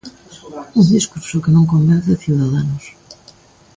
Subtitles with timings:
[0.79, 2.85] Un discurso que non convence a Ciudadanos.